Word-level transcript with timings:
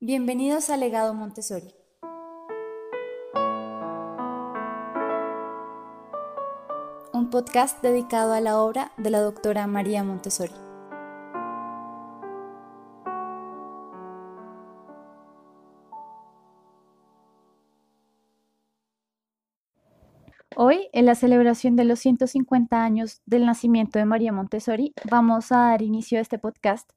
Bienvenidos 0.00 0.70
a 0.70 0.76
Legado 0.76 1.12
Montessori. 1.12 1.74
Un 7.12 7.30
podcast 7.30 7.82
dedicado 7.82 8.32
a 8.32 8.40
la 8.40 8.62
obra 8.62 8.92
de 8.96 9.10
la 9.10 9.20
doctora 9.20 9.66
María 9.66 10.04
Montessori. 10.04 10.52
Hoy, 20.54 20.88
en 20.92 21.06
la 21.06 21.16
celebración 21.16 21.74
de 21.74 21.84
los 21.84 21.98
150 21.98 22.84
años 22.84 23.20
del 23.26 23.44
nacimiento 23.46 23.98
de 23.98 24.04
María 24.04 24.32
Montessori, 24.32 24.94
vamos 25.10 25.50
a 25.50 25.70
dar 25.70 25.82
inicio 25.82 26.20
a 26.20 26.22
este 26.22 26.38
podcast 26.38 26.88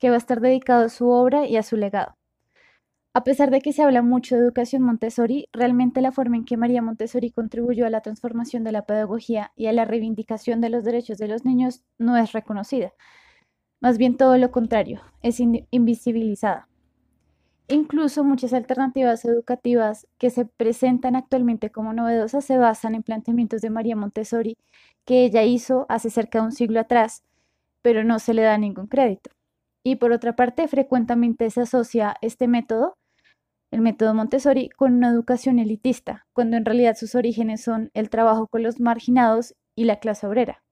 que 0.00 0.08
va 0.08 0.16
a 0.16 0.18
estar 0.18 0.40
dedicado 0.40 0.86
a 0.86 0.88
su 0.88 1.10
obra 1.10 1.46
y 1.46 1.56
a 1.56 1.62
su 1.62 1.76
legado. 1.76 2.19
A 3.12 3.24
pesar 3.24 3.50
de 3.50 3.60
que 3.60 3.72
se 3.72 3.82
habla 3.82 4.02
mucho 4.02 4.36
de 4.36 4.42
educación 4.42 4.82
Montessori, 4.82 5.48
realmente 5.52 6.00
la 6.00 6.12
forma 6.12 6.36
en 6.36 6.44
que 6.44 6.56
María 6.56 6.80
Montessori 6.80 7.32
contribuyó 7.32 7.84
a 7.84 7.90
la 7.90 8.02
transformación 8.02 8.62
de 8.62 8.70
la 8.70 8.86
pedagogía 8.86 9.50
y 9.56 9.66
a 9.66 9.72
la 9.72 9.84
reivindicación 9.84 10.60
de 10.60 10.68
los 10.68 10.84
derechos 10.84 11.18
de 11.18 11.26
los 11.26 11.44
niños 11.44 11.82
no 11.98 12.16
es 12.16 12.30
reconocida. 12.30 12.92
Más 13.80 13.98
bien 13.98 14.16
todo 14.16 14.36
lo 14.36 14.52
contrario, 14.52 15.00
es 15.22 15.40
invisibilizada. 15.40 16.68
Incluso 17.66 18.22
muchas 18.22 18.52
alternativas 18.52 19.24
educativas 19.24 20.06
que 20.18 20.30
se 20.30 20.44
presentan 20.44 21.16
actualmente 21.16 21.70
como 21.70 21.92
novedosas 21.92 22.44
se 22.44 22.58
basan 22.58 22.94
en 22.94 23.02
planteamientos 23.02 23.60
de 23.60 23.70
María 23.70 23.96
Montessori 23.96 24.56
que 25.04 25.24
ella 25.24 25.42
hizo 25.42 25.86
hace 25.88 26.10
cerca 26.10 26.38
de 26.38 26.44
un 26.44 26.52
siglo 26.52 26.78
atrás, 26.78 27.24
pero 27.82 28.04
no 28.04 28.20
se 28.20 28.34
le 28.34 28.42
da 28.42 28.56
ningún 28.56 28.86
crédito. 28.86 29.30
Y 29.82 29.96
por 29.96 30.12
otra 30.12 30.36
parte, 30.36 30.68
frecuentemente 30.68 31.50
se 31.50 31.62
asocia 31.62 32.16
este 32.20 32.46
método 32.46 32.98
el 33.70 33.80
método 33.80 34.14
Montessori 34.14 34.68
con 34.70 34.94
una 34.94 35.08
educación 35.08 35.58
elitista, 35.58 36.26
cuando 36.32 36.56
en 36.56 36.64
realidad 36.64 36.96
sus 36.96 37.14
orígenes 37.14 37.62
son 37.62 37.90
el 37.94 38.10
trabajo 38.10 38.46
con 38.48 38.62
los 38.62 38.80
marginados 38.80 39.54
y 39.76 39.84
la 39.84 39.96
clase 39.96 40.26
obrera. 40.26 40.62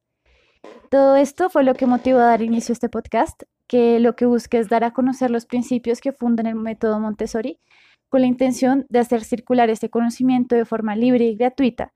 Todo 0.91 1.17
esto 1.17 1.51
fue 1.51 1.65
lo 1.65 1.75
que 1.75 1.87
motivó 1.87 2.19
a 2.19 2.25
dar 2.25 2.43
inicio 2.43 2.73
a 2.73 2.75
este 2.75 2.89
podcast, 2.89 3.43
que 3.67 4.01
lo 4.01 4.17
que 4.17 4.27
busca 4.27 4.59
es 4.59 4.69
dar 4.69 4.85
a 4.85 4.93
conocer 4.93 5.31
los 5.31 5.47
principios 5.47 6.01
que 6.01 6.13
fundan 6.13 6.47
el 6.47 6.55
método 6.55 6.99
Montessori 6.99 7.61
con 8.09 8.23
la 8.23 8.27
intención 8.27 8.87
de 8.89 9.01
hacer 9.01 9.23
circular 9.23 9.71
este 9.71 9.91
conocimiento 9.91 10.57
de 10.57 10.65
forma 10.65 10.97
libre 10.97 11.27
y 11.27 11.37
gratuita, 11.37 11.93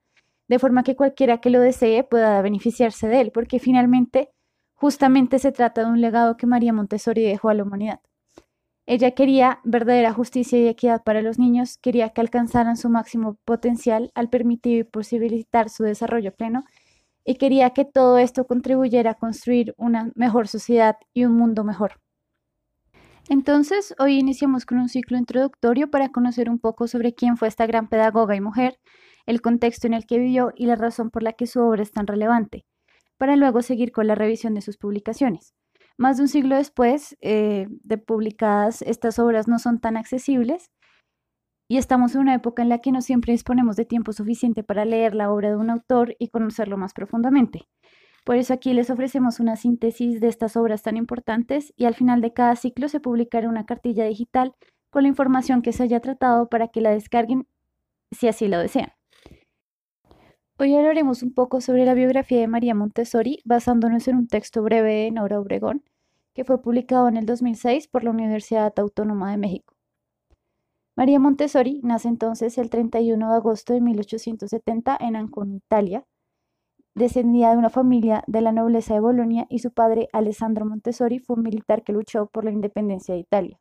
de 0.48 0.58
forma 0.58 0.82
que 0.82 0.94
cualquiera 0.94 1.38
que 1.38 1.50
lo 1.50 1.60
desee 1.60 2.04
pueda 2.04 2.42
beneficiarse 2.42 3.08
de 3.08 3.22
él, 3.22 3.30
porque 3.32 3.58
finalmente 3.58 4.28
justamente 4.74 5.38
se 5.38 5.52
trata 5.52 5.84
de 5.84 5.90
un 5.90 6.00
legado 6.00 6.36
que 6.36 6.46
María 6.46 6.72
Montessori 6.72 7.22
dejó 7.22 7.48
a 7.48 7.54
la 7.54 7.62
humanidad. 7.62 8.00
Ella 8.86 9.12
quería 9.12 9.60
verdadera 9.64 10.12
justicia 10.12 10.58
y 10.58 10.66
equidad 10.66 11.02
para 11.04 11.22
los 11.22 11.38
niños, 11.38 11.78
quería 11.78 12.10
que 12.10 12.20
alcanzaran 12.20 12.76
su 12.76 12.88
máximo 12.88 13.38
potencial 13.44 14.10
al 14.14 14.28
permitir 14.28 14.78
y 14.78 14.84
posibilitar 14.84 15.68
su 15.70 15.84
desarrollo 15.84 16.34
pleno 16.34 16.64
y 17.24 17.36
quería 17.36 17.70
que 17.70 17.84
todo 17.84 18.18
esto 18.18 18.46
contribuyera 18.46 19.12
a 19.12 19.14
construir 19.14 19.74
una 19.76 20.10
mejor 20.16 20.48
sociedad 20.48 20.96
y 21.14 21.24
un 21.24 21.36
mundo 21.36 21.64
mejor. 21.64 22.00
Entonces, 23.28 23.94
hoy 23.98 24.18
iniciamos 24.18 24.66
con 24.66 24.78
un 24.78 24.88
ciclo 24.88 25.16
introductorio 25.16 25.90
para 25.90 26.08
conocer 26.10 26.50
un 26.50 26.58
poco 26.58 26.88
sobre 26.88 27.14
quién 27.14 27.36
fue 27.36 27.48
esta 27.48 27.66
gran 27.66 27.88
pedagoga 27.88 28.34
y 28.34 28.40
mujer, 28.40 28.78
el 29.26 29.40
contexto 29.40 29.86
en 29.86 29.94
el 29.94 30.06
que 30.06 30.18
vivió 30.18 30.52
y 30.56 30.66
la 30.66 30.74
razón 30.74 31.10
por 31.10 31.22
la 31.22 31.32
que 31.32 31.46
su 31.46 31.60
obra 31.60 31.82
es 31.82 31.92
tan 31.92 32.08
relevante, 32.08 32.64
para 33.18 33.36
luego 33.36 33.62
seguir 33.62 33.92
con 33.92 34.08
la 34.08 34.16
revisión 34.16 34.54
de 34.54 34.60
sus 34.60 34.76
publicaciones. 34.76 35.54
Más 35.98 36.16
de 36.16 36.22
un 36.22 36.28
siglo 36.28 36.56
después 36.56 37.16
eh, 37.20 37.66
de 37.70 37.98
publicadas, 37.98 38.82
estas 38.82 39.18
obras 39.18 39.48
no 39.48 39.58
son 39.58 39.80
tan 39.80 39.96
accesibles 39.96 40.70
y 41.68 41.78
estamos 41.78 42.14
en 42.14 42.22
una 42.22 42.34
época 42.34 42.62
en 42.62 42.68
la 42.68 42.80
que 42.80 42.92
no 42.92 43.00
siempre 43.00 43.32
disponemos 43.32 43.76
de 43.76 43.84
tiempo 43.84 44.12
suficiente 44.12 44.62
para 44.62 44.84
leer 44.84 45.14
la 45.14 45.32
obra 45.32 45.50
de 45.50 45.56
un 45.56 45.70
autor 45.70 46.16
y 46.18 46.28
conocerlo 46.28 46.76
más 46.76 46.92
profundamente. 46.92 47.66
Por 48.24 48.36
eso 48.36 48.52
aquí 48.54 48.72
les 48.72 48.90
ofrecemos 48.90 49.40
una 49.40 49.56
síntesis 49.56 50.20
de 50.20 50.28
estas 50.28 50.56
obras 50.56 50.82
tan 50.82 50.96
importantes 50.96 51.72
y 51.76 51.86
al 51.86 51.94
final 51.94 52.20
de 52.20 52.32
cada 52.32 52.56
ciclo 52.56 52.88
se 52.88 53.00
publicará 53.00 53.48
una 53.48 53.66
cartilla 53.66 54.04
digital 54.04 54.54
con 54.90 55.02
la 55.02 55.08
información 55.08 55.62
que 55.62 55.72
se 55.72 55.82
haya 55.84 56.00
tratado 56.00 56.48
para 56.48 56.68
que 56.68 56.80
la 56.80 56.90
descarguen 56.90 57.46
si 58.10 58.28
así 58.28 58.48
lo 58.48 58.58
desean. 58.58 58.92
Hoy 60.58 60.76
hablaremos 60.76 61.22
un 61.22 61.32
poco 61.32 61.60
sobre 61.60 61.84
la 61.84 61.94
biografía 61.94 62.38
de 62.38 62.46
María 62.46 62.74
Montessori 62.74 63.40
basándonos 63.44 64.06
en 64.06 64.16
un 64.16 64.28
texto 64.28 64.62
breve 64.62 64.92
de 64.92 65.10
Nora 65.10 65.40
Obregón 65.40 65.82
que 66.34 66.44
fue 66.44 66.60
publicado 66.60 67.08
en 67.08 67.16
el 67.16 67.26
2006 67.26 67.88
por 67.88 68.04
la 68.04 68.10
Universidad 68.10 68.72
Autónoma 68.78 69.30
de 69.30 69.36
México. 69.36 69.74
María 70.94 71.18
Montessori 71.18 71.80
nace 71.82 72.08
entonces 72.08 72.58
el 72.58 72.68
31 72.68 73.30
de 73.30 73.34
agosto 73.34 73.72
de 73.72 73.80
1870 73.80 74.96
en 75.00 75.16
Ancona, 75.16 75.56
Italia. 75.56 76.04
Descendía 76.94 77.50
de 77.50 77.56
una 77.56 77.70
familia 77.70 78.22
de 78.26 78.42
la 78.42 78.52
nobleza 78.52 78.92
de 78.92 79.00
Bolonia 79.00 79.46
y 79.48 79.60
su 79.60 79.72
padre, 79.72 80.08
Alessandro 80.12 80.66
Montessori, 80.66 81.18
fue 81.18 81.36
un 81.36 81.42
militar 81.42 81.82
que 81.82 81.94
luchó 81.94 82.26
por 82.26 82.44
la 82.44 82.50
independencia 82.50 83.14
de 83.14 83.20
Italia. 83.20 83.58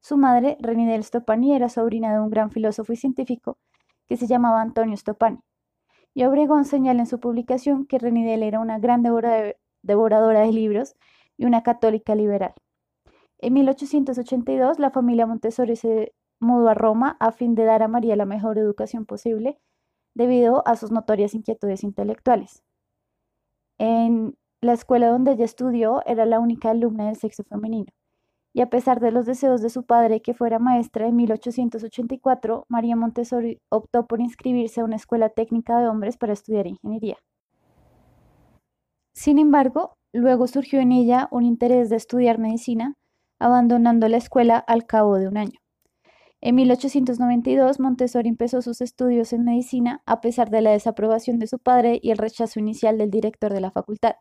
Su 0.00 0.16
madre, 0.16 0.56
René 0.60 0.90
del 0.90 1.04
Stopani, 1.04 1.54
era 1.54 1.68
sobrina 1.68 2.12
de 2.12 2.20
un 2.20 2.30
gran 2.30 2.50
filósofo 2.50 2.92
y 2.92 2.96
científico 2.96 3.58
que 4.06 4.16
se 4.16 4.26
llamaba 4.26 4.62
Antonio 4.62 4.96
Stopani. 4.96 5.38
Y 6.14 6.24
Obregón 6.24 6.64
señala 6.64 7.00
en 7.00 7.06
su 7.06 7.20
publicación 7.20 7.86
que 7.86 7.98
Renidel 7.98 8.42
era 8.42 8.58
una 8.58 8.78
gran 8.78 9.02
devoradora 9.02 10.40
de 10.40 10.52
libros 10.52 10.96
y 11.36 11.44
una 11.46 11.62
católica 11.62 12.14
liberal. 12.14 12.54
En 13.38 13.52
1882 13.54 14.78
la 14.78 14.90
familia 14.90 15.26
Montessori 15.26 15.76
se 15.76 16.12
mudó 16.40 16.68
a 16.68 16.74
Roma 16.74 17.16
a 17.20 17.32
fin 17.32 17.54
de 17.54 17.64
dar 17.64 17.82
a 17.82 17.88
María 17.88 18.16
la 18.16 18.26
mejor 18.26 18.58
educación 18.58 19.06
posible 19.06 19.58
debido 20.14 20.66
a 20.66 20.76
sus 20.76 20.90
notorias 20.90 21.34
inquietudes 21.34 21.84
intelectuales. 21.84 22.62
En 23.78 24.34
la 24.62 24.72
escuela 24.72 25.08
donde 25.08 25.32
ella 25.32 25.44
estudió 25.44 26.02
era 26.06 26.24
la 26.24 26.40
única 26.40 26.70
alumna 26.70 27.06
del 27.06 27.16
sexo 27.16 27.44
femenino 27.44 27.92
y 28.56 28.62
a 28.62 28.70
pesar 28.70 29.00
de 29.00 29.10
los 29.10 29.26
deseos 29.26 29.60
de 29.60 29.68
su 29.68 29.84
padre 29.84 30.22
que 30.22 30.32
fuera 30.32 30.58
maestra, 30.58 31.06
en 31.06 31.14
1884 31.16 32.64
María 32.70 32.96
Montessori 32.96 33.60
optó 33.70 34.06
por 34.06 34.22
inscribirse 34.22 34.80
a 34.80 34.84
una 34.84 34.96
escuela 34.96 35.28
técnica 35.28 35.78
de 35.78 35.88
hombres 35.88 36.16
para 36.16 36.32
estudiar 36.32 36.66
ingeniería. 36.66 37.18
Sin 39.14 39.38
embargo, 39.38 39.98
luego 40.16 40.46
surgió 40.46 40.80
en 40.80 40.92
ella 40.92 41.28
un 41.30 41.44
interés 41.44 41.90
de 41.90 41.96
estudiar 41.96 42.38
medicina, 42.38 42.94
abandonando 43.38 44.08
la 44.08 44.16
escuela 44.16 44.58
al 44.58 44.86
cabo 44.86 45.18
de 45.18 45.28
un 45.28 45.36
año. 45.36 45.60
En 46.40 46.54
1892 46.54 47.80
Montessori 47.80 48.28
empezó 48.28 48.62
sus 48.62 48.80
estudios 48.80 49.32
en 49.32 49.44
medicina 49.44 50.02
a 50.06 50.20
pesar 50.20 50.50
de 50.50 50.60
la 50.60 50.70
desaprobación 50.70 51.38
de 51.38 51.46
su 51.46 51.58
padre 51.58 51.98
y 52.02 52.10
el 52.10 52.18
rechazo 52.18 52.60
inicial 52.60 52.98
del 52.98 53.10
director 53.10 53.52
de 53.52 53.60
la 53.60 53.70
facultad. 53.70 54.16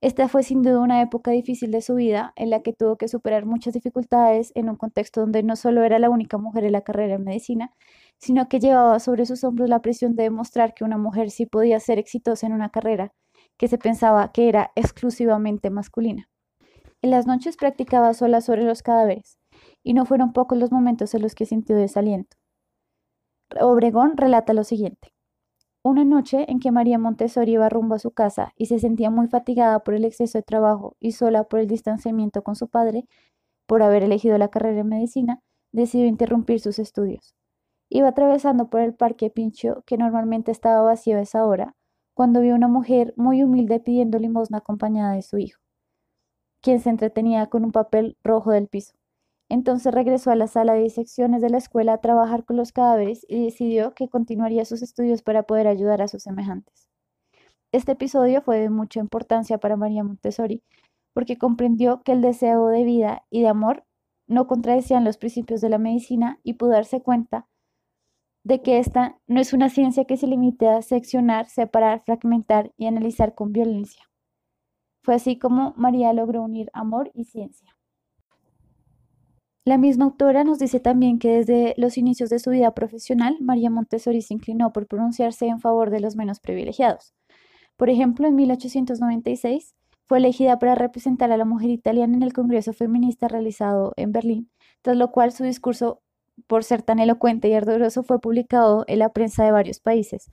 Esta 0.00 0.28
fue 0.28 0.42
sin 0.42 0.62
duda 0.62 0.80
una 0.80 1.00
época 1.00 1.30
difícil 1.30 1.70
de 1.70 1.80
su 1.80 1.94
vida 1.94 2.32
en 2.36 2.50
la 2.50 2.60
que 2.60 2.74
tuvo 2.74 2.96
que 2.96 3.08
superar 3.08 3.46
muchas 3.46 3.72
dificultades 3.72 4.52
en 4.54 4.68
un 4.68 4.76
contexto 4.76 5.20
donde 5.20 5.42
no 5.42 5.56
solo 5.56 5.84
era 5.84 5.98
la 5.98 6.10
única 6.10 6.36
mujer 6.36 6.64
en 6.64 6.72
la 6.72 6.82
carrera 6.82 7.14
en 7.14 7.24
medicina, 7.24 7.72
sino 8.18 8.48
que 8.48 8.60
llevaba 8.60 8.98
sobre 9.00 9.24
sus 9.24 9.44
hombros 9.44 9.70
la 9.70 9.80
presión 9.80 10.16
de 10.16 10.24
demostrar 10.24 10.74
que 10.74 10.84
una 10.84 10.98
mujer 10.98 11.30
sí 11.30 11.46
podía 11.46 11.80
ser 11.80 11.98
exitosa 11.98 12.46
en 12.46 12.52
una 12.52 12.70
carrera 12.70 13.12
que 13.58 13.68
se 13.68 13.78
pensaba 13.78 14.32
que 14.32 14.48
era 14.48 14.72
exclusivamente 14.74 15.70
masculina. 15.70 16.28
En 17.02 17.10
las 17.10 17.26
noches 17.26 17.56
practicaba 17.56 18.14
sola 18.14 18.40
sobre 18.40 18.64
los 18.64 18.82
cadáveres, 18.82 19.38
y 19.82 19.94
no 19.94 20.06
fueron 20.06 20.32
pocos 20.32 20.58
los 20.58 20.72
momentos 20.72 21.14
en 21.14 21.22
los 21.22 21.34
que 21.34 21.46
sintió 21.46 21.76
desaliento. 21.76 22.36
Obregón 23.60 24.16
relata 24.16 24.52
lo 24.54 24.64
siguiente. 24.64 25.12
Una 25.82 26.04
noche 26.04 26.50
en 26.50 26.60
que 26.60 26.72
María 26.72 26.98
Montessori 26.98 27.52
iba 27.52 27.68
rumbo 27.68 27.94
a 27.94 27.98
su 27.98 28.10
casa 28.10 28.52
y 28.56 28.66
se 28.66 28.78
sentía 28.78 29.10
muy 29.10 29.28
fatigada 29.28 29.80
por 29.80 29.92
el 29.92 30.06
exceso 30.06 30.38
de 30.38 30.42
trabajo 30.42 30.96
y 30.98 31.12
sola 31.12 31.44
por 31.44 31.60
el 31.60 31.66
distanciamiento 31.66 32.42
con 32.42 32.56
su 32.56 32.68
padre, 32.68 33.04
por 33.66 33.82
haber 33.82 34.02
elegido 34.02 34.38
la 34.38 34.48
carrera 34.48 34.80
en 34.80 34.88
medicina, 34.88 35.40
decidió 35.72 36.06
interrumpir 36.06 36.60
sus 36.60 36.78
estudios. 36.78 37.34
Iba 37.90 38.08
atravesando 38.08 38.70
por 38.70 38.80
el 38.80 38.94
parque 38.94 39.28
Pincho, 39.28 39.82
que 39.84 39.98
normalmente 39.98 40.50
estaba 40.50 40.80
vacío 40.80 41.18
a 41.18 41.20
esa 41.20 41.44
hora, 41.44 41.74
cuando 42.14 42.40
vio 42.40 42.54
una 42.54 42.68
mujer 42.68 43.12
muy 43.16 43.42
humilde 43.42 43.80
pidiendo 43.80 44.18
limosna 44.18 44.58
acompañada 44.58 45.14
de 45.14 45.22
su 45.22 45.38
hijo, 45.38 45.60
quien 46.62 46.80
se 46.80 46.90
entretenía 46.90 47.46
con 47.46 47.64
un 47.64 47.72
papel 47.72 48.16
rojo 48.22 48.52
del 48.52 48.68
piso. 48.68 48.94
Entonces 49.50 49.92
regresó 49.92 50.30
a 50.30 50.36
la 50.36 50.46
sala 50.46 50.74
de 50.74 50.82
disecciones 50.82 51.42
de 51.42 51.50
la 51.50 51.58
escuela 51.58 51.94
a 51.94 52.00
trabajar 52.00 52.44
con 52.44 52.56
los 52.56 52.72
cadáveres 52.72 53.26
y 53.28 53.44
decidió 53.44 53.94
que 53.94 54.08
continuaría 54.08 54.64
sus 54.64 54.82
estudios 54.82 55.22
para 55.22 55.42
poder 55.42 55.66
ayudar 55.66 56.00
a 56.00 56.08
sus 56.08 56.22
semejantes. 56.22 56.88
Este 57.72 57.92
episodio 57.92 58.40
fue 58.40 58.58
de 58.60 58.70
mucha 58.70 59.00
importancia 59.00 59.58
para 59.58 59.76
María 59.76 60.04
Montessori 60.04 60.62
porque 61.12 61.38
comprendió 61.38 62.02
que 62.02 62.12
el 62.12 62.22
deseo 62.22 62.68
de 62.68 62.84
vida 62.84 63.24
y 63.30 63.42
de 63.42 63.48
amor 63.48 63.84
no 64.26 64.46
contradecían 64.46 65.04
los 65.04 65.18
principios 65.18 65.60
de 65.60 65.68
la 65.68 65.78
medicina 65.78 66.40
y 66.42 66.54
pudo 66.54 66.70
darse 66.70 67.02
cuenta 67.02 67.46
de 68.44 68.62
que 68.62 68.78
esta 68.78 69.18
no 69.26 69.40
es 69.40 69.52
una 69.52 69.70
ciencia 69.70 70.04
que 70.04 70.16
se 70.16 70.26
limite 70.26 70.68
a 70.68 70.82
seccionar, 70.82 71.48
separar, 71.48 72.02
fragmentar 72.04 72.72
y 72.76 72.86
analizar 72.86 73.34
con 73.34 73.52
violencia. 73.52 74.02
Fue 75.02 75.14
así 75.14 75.38
como 75.38 75.74
María 75.76 76.12
logró 76.12 76.42
unir 76.42 76.70
amor 76.72 77.10
y 77.14 77.24
ciencia. 77.24 77.74
La 79.66 79.78
misma 79.78 80.04
autora 80.04 80.44
nos 80.44 80.58
dice 80.58 80.78
también 80.78 81.18
que 81.18 81.38
desde 81.38 81.74
los 81.78 81.96
inicios 81.96 82.28
de 82.28 82.38
su 82.38 82.50
vida 82.50 82.74
profesional, 82.74 83.38
María 83.40 83.70
Montessori 83.70 84.20
se 84.20 84.34
inclinó 84.34 84.74
por 84.74 84.86
pronunciarse 84.86 85.46
en 85.46 85.58
favor 85.58 85.88
de 85.88 86.00
los 86.00 86.16
menos 86.16 86.38
privilegiados. 86.38 87.14
Por 87.78 87.88
ejemplo, 87.88 88.28
en 88.28 88.36
1896 88.36 89.74
fue 90.06 90.18
elegida 90.18 90.58
para 90.58 90.74
representar 90.74 91.32
a 91.32 91.38
la 91.38 91.46
mujer 91.46 91.70
italiana 91.70 92.14
en 92.14 92.22
el 92.22 92.34
Congreso 92.34 92.74
Feminista 92.74 93.26
realizado 93.26 93.94
en 93.96 94.12
Berlín, 94.12 94.50
tras 94.82 94.98
lo 94.98 95.10
cual 95.10 95.32
su 95.32 95.44
discurso, 95.44 96.02
por 96.46 96.64
ser 96.64 96.82
tan 96.82 96.98
elocuente 96.98 97.48
y 97.48 97.54
ardoroso, 97.54 98.02
fue 98.02 98.20
publicado 98.20 98.84
en 98.86 98.98
la 98.98 99.10
prensa 99.10 99.44
de 99.44 99.52
varios 99.52 99.80
países. 99.80 100.32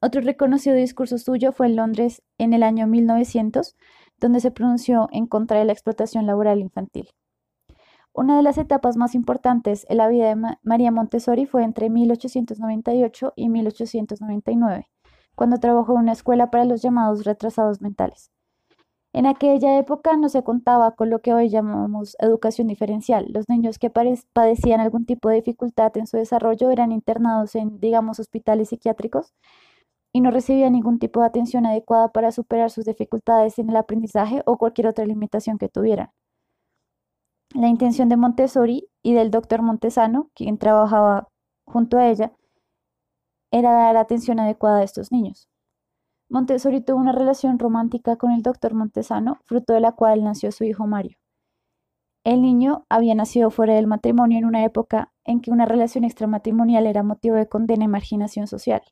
Otro 0.00 0.20
reconocido 0.20 0.74
discurso 0.74 1.18
suyo 1.18 1.52
fue 1.52 1.66
en 1.66 1.76
Londres 1.76 2.22
en 2.38 2.52
el 2.54 2.62
año 2.62 2.86
1900, 2.86 3.76
donde 4.18 4.40
se 4.40 4.50
pronunció 4.50 5.08
en 5.12 5.26
contra 5.26 5.58
de 5.58 5.64
la 5.64 5.72
explotación 5.72 6.26
laboral 6.26 6.60
infantil. 6.60 7.08
Una 8.12 8.36
de 8.36 8.42
las 8.42 8.58
etapas 8.58 8.96
más 8.96 9.14
importantes 9.14 9.86
en 9.88 9.96
la 9.96 10.08
vida 10.08 10.34
de 10.34 10.56
María 10.62 10.90
Montessori 10.90 11.46
fue 11.46 11.64
entre 11.64 11.88
1898 11.88 13.32
y 13.36 13.48
1899, 13.48 14.88
cuando 15.34 15.58
trabajó 15.58 15.94
en 15.94 16.00
una 16.00 16.12
escuela 16.12 16.50
para 16.50 16.64
los 16.64 16.82
llamados 16.82 17.24
retrasados 17.24 17.80
mentales. 17.80 18.30
En 19.14 19.26
aquella 19.26 19.78
época 19.78 20.16
no 20.16 20.30
se 20.30 20.42
contaba 20.42 20.92
con 20.92 21.10
lo 21.10 21.20
que 21.20 21.34
hoy 21.34 21.50
llamamos 21.50 22.16
educación 22.18 22.66
diferencial. 22.68 23.26
Los 23.28 23.46
niños 23.48 23.78
que 23.78 23.90
padecían 23.90 24.80
algún 24.80 25.04
tipo 25.04 25.28
de 25.28 25.36
dificultad 25.36 25.94
en 25.98 26.06
su 26.06 26.16
desarrollo 26.16 26.70
eran 26.70 26.92
internados 26.92 27.54
en, 27.54 27.78
digamos, 27.78 28.18
hospitales 28.20 28.70
psiquiátricos 28.70 29.34
y 30.14 30.22
no 30.22 30.30
recibían 30.30 30.72
ningún 30.72 30.98
tipo 30.98 31.20
de 31.20 31.26
atención 31.26 31.66
adecuada 31.66 32.08
para 32.10 32.32
superar 32.32 32.70
sus 32.70 32.86
dificultades 32.86 33.58
en 33.58 33.68
el 33.70 33.76
aprendizaje 33.76 34.42
o 34.46 34.56
cualquier 34.56 34.86
otra 34.86 35.04
limitación 35.04 35.58
que 35.58 35.68
tuvieran. 35.68 36.10
La 37.54 37.68
intención 37.68 38.08
de 38.08 38.16
Montessori 38.16 38.88
y 39.02 39.12
del 39.12 39.30
doctor 39.30 39.60
Montesano, 39.60 40.30
quien 40.34 40.56
trabajaba 40.56 41.28
junto 41.66 41.98
a 41.98 42.08
ella, 42.08 42.32
era 43.50 43.72
dar 43.72 43.96
atención 43.98 44.40
adecuada 44.40 44.78
a 44.78 44.84
estos 44.84 45.12
niños. 45.12 45.51
Montessori 46.32 46.80
tuvo 46.80 46.98
una 46.98 47.12
relación 47.12 47.58
romántica 47.58 48.16
con 48.16 48.30
el 48.30 48.40
doctor 48.40 48.72
Montesano, 48.72 49.38
fruto 49.44 49.74
de 49.74 49.80
la 49.80 49.92
cual 49.92 50.24
nació 50.24 50.50
su 50.50 50.64
hijo 50.64 50.86
Mario. 50.86 51.18
El 52.24 52.40
niño 52.40 52.86
había 52.88 53.14
nacido 53.14 53.50
fuera 53.50 53.74
del 53.74 53.86
matrimonio 53.86 54.38
en 54.38 54.46
una 54.46 54.64
época 54.64 55.12
en 55.24 55.42
que 55.42 55.50
una 55.50 55.66
relación 55.66 56.04
extramatrimonial 56.04 56.86
era 56.86 57.02
motivo 57.02 57.36
de 57.36 57.48
condena 57.48 57.84
y 57.84 57.88
marginación 57.88 58.46
social 58.46 58.82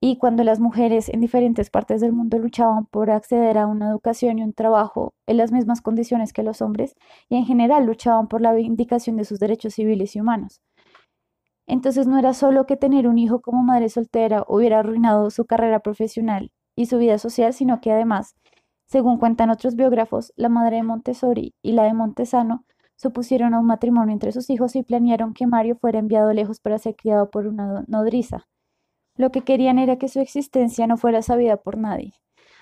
y 0.00 0.18
cuando 0.18 0.44
las 0.44 0.60
mujeres 0.60 1.08
en 1.08 1.20
diferentes 1.20 1.70
partes 1.70 2.00
del 2.00 2.12
mundo 2.12 2.38
luchaban 2.38 2.86
por 2.86 3.10
acceder 3.10 3.58
a 3.58 3.66
una 3.66 3.88
educación 3.88 4.38
y 4.38 4.42
un 4.42 4.52
trabajo 4.52 5.14
en 5.26 5.38
las 5.38 5.52
mismas 5.52 5.80
condiciones 5.80 6.32
que 6.32 6.42
los 6.42 6.60
hombres 6.62 6.94
y 7.28 7.36
en 7.36 7.44
general 7.44 7.86
luchaban 7.86 8.28
por 8.28 8.40
la 8.40 8.52
vindicación 8.52 9.16
de 9.16 9.24
sus 9.24 9.38
derechos 9.40 9.74
civiles 9.74 10.14
y 10.14 10.20
humanos. 10.20 10.60
Entonces 11.66 12.06
no 12.06 12.18
era 12.18 12.32
solo 12.32 12.66
que 12.66 12.76
tener 12.76 13.08
un 13.08 13.18
hijo 13.18 13.40
como 13.40 13.62
madre 13.62 13.88
soltera 13.88 14.44
hubiera 14.48 14.78
arruinado 14.78 15.30
su 15.30 15.44
carrera 15.46 15.80
profesional 15.80 16.52
y 16.76 16.86
su 16.86 16.98
vida 16.98 17.18
social, 17.18 17.52
sino 17.52 17.80
que 17.80 17.92
además, 17.92 18.36
según 18.86 19.18
cuentan 19.18 19.50
otros 19.50 19.74
biógrafos, 19.74 20.32
la 20.36 20.48
madre 20.48 20.76
de 20.76 20.82
Montessori 20.84 21.54
y 21.62 21.72
la 21.72 21.84
de 21.84 21.94
Montesano 21.94 22.64
supusieron 22.94 23.54
a 23.54 23.58
un 23.58 23.66
matrimonio 23.66 24.12
entre 24.12 24.32
sus 24.32 24.48
hijos 24.48 24.76
y 24.76 24.82
planearon 24.82 25.34
que 25.34 25.46
Mario 25.46 25.76
fuera 25.76 25.98
enviado 25.98 26.32
lejos 26.32 26.60
para 26.60 26.78
ser 26.78 26.94
criado 26.96 27.30
por 27.30 27.46
una 27.46 27.84
nodriza. 27.88 28.46
Lo 29.16 29.30
que 29.30 29.42
querían 29.42 29.78
era 29.78 29.96
que 29.96 30.08
su 30.08 30.20
existencia 30.20 30.86
no 30.86 30.96
fuera 30.96 31.22
sabida 31.22 31.56
por 31.56 31.78
nadie. 31.78 32.14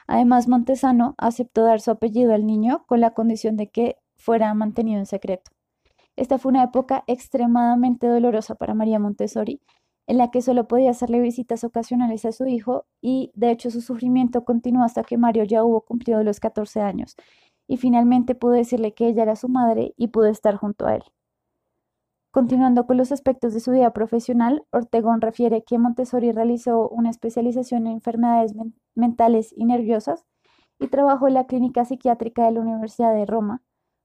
Además, 0.07 0.49
Montesano 0.49 1.15
aceptó 1.19 1.63
dar 1.65 1.81
su 1.81 1.91
apellido 1.91 2.35
al 2.35 2.47
niño 2.47 2.85
con 2.87 3.01
la 3.01 3.13
condición 3.13 3.57
de 3.57 3.69
que 3.69 3.97
fuera 4.17 4.53
mantenido 4.55 4.99
en 4.99 5.07
secreto. 5.07 5.51
Esta 6.17 6.39
fue 6.39 6.51
una 6.51 6.63
época 6.63 7.03
extremadamente 7.07 8.07
dolorosa 8.07 8.55
para 8.55 8.75
María 8.75 8.99
Montessori, 8.99 9.61
en 10.07 10.19
la 10.19 10.31
que 10.31 10.43
solo 10.43 10.69
podía 10.69 10.91
hacerle 10.91 11.21
visitas 11.21 11.65
ocasionales 11.65 12.25
a 12.25 12.33
su 12.33 12.47
hijo 12.47 12.87
y 13.01 13.33
de 13.35 13.51
hecho 13.51 13.71
su 13.71 13.81
sufrimiento 13.81 14.45
continuó 14.45 14.85
hasta 14.85 15.03
que 15.03 15.19
Mario 15.19 15.45
ya 15.45 15.65
hubo 15.65 15.81
cumplido 15.81 16.23
los 16.23 16.41
14 16.41 16.81
años 16.81 17.17
y 17.67 17.79
finalmente 17.79 18.35
pudo 18.35 18.53
decirle 18.53 18.93
que 18.95 19.09
ella 19.09 19.23
era 19.23 19.37
su 19.37 19.49
madre 19.49 19.95
y 19.97 20.09
pudo 20.09 20.27
estar 20.27 20.57
junto 20.57 20.87
a 20.87 20.97
él. 20.97 21.03
Continuando 22.31 22.87
con 22.87 22.97
los 22.97 23.13
aspectos 23.13 23.55
de 23.55 23.61
su 23.61 23.71
vida 23.71 23.93
profesional, 23.93 24.65
Ortegón 24.71 25.21
refiere 25.21 25.63
que 25.63 25.79
Montessori 25.79 26.33
realizó 26.33 26.89
una 26.89 27.11
especialización 27.11 27.87
en 27.87 27.95
enfermedades 27.95 28.53
mentales 28.95 29.55
y 29.57 29.65
nerviosas 29.65 30.27
y 30.79 30.89
trabajó 30.89 31.29
en 31.29 31.35
la 31.35 31.47
clínica 31.47 31.85
psiquiátrica 31.85 32.45
de 32.45 32.53
la 32.53 32.61
Universidad 32.61 33.15
de 33.15 33.25
Roma 33.25 33.63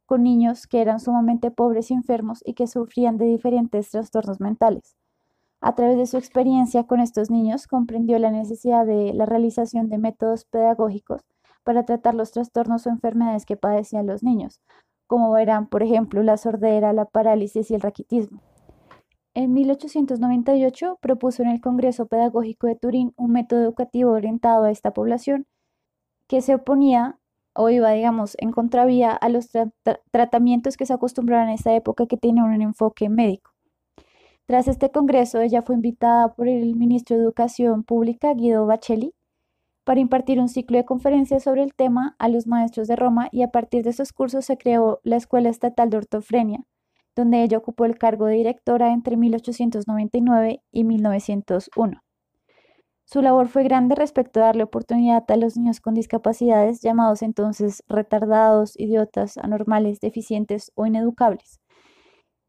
con 0.10 0.24
niños 0.24 0.66
que 0.66 0.82
eran 0.82 1.00
sumamente 1.00 1.52
pobres 1.52 1.92
y 1.92 1.94
enfermos 1.94 2.42
y 2.44 2.56
que 2.56 2.66
sufrían 2.66 3.20
de 3.20 3.26
diferentes 3.26 3.92
trastornos 3.92 4.40
mentales. 4.40 4.96
A 5.62 5.76
través 5.76 5.98
de 5.98 6.08
su 6.08 6.18
experiencia 6.18 6.86
con 6.86 7.00
estos 7.00 7.30
niños 7.30 7.68
comprendió 7.68 8.18
la 8.18 8.32
necesidad 8.32 8.88
de 8.88 9.14
la 9.14 9.28
realización 9.28 9.88
de 9.88 10.00
métodos 10.00 10.46
pedagógicos 10.46 11.22
para 11.64 11.86
tratar 11.86 12.16
los 12.16 12.32
trastornos 12.32 12.88
o 12.88 12.90
enfermedades 12.90 13.46
que 13.46 13.56
padecían 13.56 14.08
los 14.08 14.24
niños, 14.24 14.62
como 15.06 15.32
verán, 15.32 15.68
por 15.68 15.84
ejemplo, 15.84 16.24
la 16.24 16.38
sordera, 16.38 16.92
la 16.92 17.06
parálisis 17.06 17.70
y 17.70 17.76
el 17.76 17.82
raquitismo. 17.82 18.42
En 19.36 19.54
1898 19.54 20.98
propuso 21.00 21.44
en 21.44 21.50
el 21.50 21.62
Congreso 21.62 22.08
Pedagógico 22.08 22.66
de 22.66 22.76
Turín 22.76 23.14
un 23.16 23.32
método 23.32 23.62
educativo 23.62 24.14
orientado 24.14 24.64
a 24.64 24.72
esta 24.72 24.90
población 24.90 25.46
que 26.28 26.42
se 26.42 26.56
oponía 26.56 27.19
o 27.62 27.70
iba, 27.70 27.92
digamos, 27.92 28.38
en 28.40 28.52
contravía 28.52 29.12
a 29.12 29.28
los 29.28 29.50
tratamientos 30.12 30.78
que 30.78 30.86
se 30.86 30.94
acostumbraban 30.94 31.50
en 31.50 31.56
esa 31.56 31.76
época 31.76 32.06
que 32.06 32.16
tenían 32.16 32.46
un 32.46 32.62
enfoque 32.62 33.10
médico. 33.10 33.52
Tras 34.46 34.70
este 34.70 34.92
congreso, 34.92 35.42
ella 35.42 35.62
fue 35.62 35.76
invitada 35.76 36.34
por 36.34 36.48
el 36.48 36.78
ministro 36.78 37.18
de 37.18 37.24
Educación 37.24 37.84
Pública, 37.84 38.34
Guido 38.34 38.66
Bacelli, 38.66 39.14
para 39.84 40.00
impartir 40.00 40.40
un 40.40 40.48
ciclo 40.48 40.78
de 40.78 40.86
conferencias 40.86 41.44
sobre 41.44 41.64
el 41.64 41.74
tema 41.74 42.16
a 42.18 42.30
los 42.30 42.48
maestros 42.48 42.88
de 42.88 42.96
Roma 42.96 43.28
y 43.30 43.42
a 43.42 43.50
partir 43.50 43.84
de 43.84 43.90
esos 43.90 44.14
cursos 44.14 44.46
se 44.46 44.58
creó 44.58 45.02
la 45.04 45.18
Escuela 45.18 45.50
Estatal 45.50 45.90
de 45.90 45.98
Ortofrenia, 45.98 46.62
donde 47.14 47.44
ella 47.44 47.58
ocupó 47.58 47.84
el 47.84 47.98
cargo 47.98 48.28
de 48.28 48.36
directora 48.36 48.94
entre 48.94 49.18
1899 49.18 50.62
y 50.72 50.84
1901. 50.86 52.02
Su 53.12 53.24
labor 53.24 53.48
fue 53.48 53.64
grande 53.64 53.96
respecto 53.96 54.40
a 54.40 54.44
darle 54.44 54.62
oportunidad 54.62 55.24
a 55.32 55.36
los 55.36 55.58
niños 55.58 55.82
con 55.82 55.96
discapacidades, 55.96 56.82
llamados 56.82 57.24
entonces 57.24 57.84
retardados, 57.88 58.80
idiotas, 58.80 59.40
anormales, 59.40 60.00
deficientes 60.00 60.72
o 60.76 60.86
ineducables. 60.86 61.60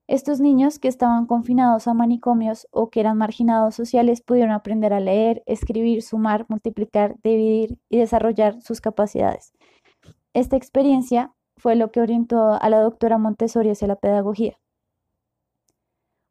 Estos 0.07 0.39
niños 0.39 0.79
que 0.79 0.89
estaban 0.89 1.25
confinados 1.25 1.89
a 1.89 1.95
manicomios 1.95 2.69
o 2.73 2.91
que 2.91 3.01
eran 3.01 3.17
marginados 3.17 3.75
sociales 3.75 4.21
pudieron 4.21 4.53
aprender 4.53 4.93
a 4.93 5.01
leer, 5.01 5.43
escribir, 5.47 6.03
sumar, 6.03 6.45
multiplicar, 6.51 7.17
dividir 7.23 7.79
y 7.89 7.97
desarrollar 7.97 8.61
sus 8.61 8.83
capacidades. 8.83 9.55
Esta 10.35 10.57
experiencia 10.57 11.33
fue 11.57 11.75
lo 11.75 11.91
que 11.91 12.03
orientó 12.03 12.53
a 12.61 12.69
la 12.69 12.81
doctora 12.81 13.17
Montessori 13.17 13.71
hacia 13.71 13.89
la 13.89 13.97
pedagogía. 13.97 14.60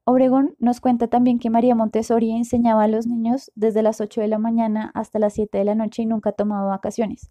Obregón 0.10 0.56
nos 0.58 0.82
cuenta 0.82 1.08
también 1.08 1.38
que 1.38 1.52
María 1.52 1.76
Montessori 1.76 2.32
enseñaba 2.32 2.86
a 2.86 2.88
los 2.88 3.06
niños 3.06 3.52
desde 3.54 3.84
las 3.84 4.02
8 4.02 4.22
de 4.22 4.28
la 4.28 4.40
mañana 4.40 4.90
hasta 4.96 5.20
las 5.20 5.34
7 5.34 5.60
de 5.60 5.64
la 5.64 5.76
noche 5.76 6.02
y 6.02 6.08
nunca 6.08 6.32
tomaba 6.32 6.68
vacaciones. 6.68 7.30